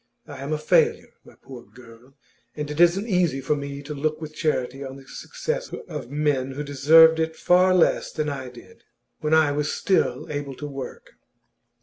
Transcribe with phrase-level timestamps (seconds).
[0.25, 2.15] I am a failure, my poor girl,
[2.55, 6.53] and it isn't easy for me to look with charity on the success of men
[6.53, 8.83] who deserved it far less than I did,
[9.19, 11.11] when I was still able to work.